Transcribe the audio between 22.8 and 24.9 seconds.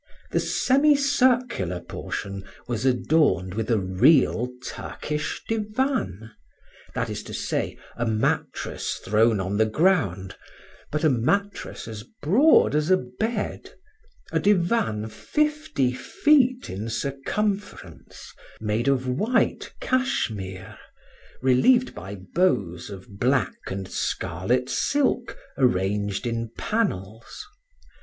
of black and scarlet